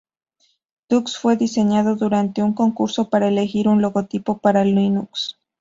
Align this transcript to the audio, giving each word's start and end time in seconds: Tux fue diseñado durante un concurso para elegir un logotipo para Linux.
Tux 0.87 1.15
fue 1.15 1.37
diseñado 1.37 1.95
durante 1.95 2.41
un 2.41 2.53
concurso 2.55 3.07
para 3.11 3.27
elegir 3.27 3.67
un 3.67 3.83
logotipo 3.83 4.39
para 4.39 4.65
Linux. 4.65 5.37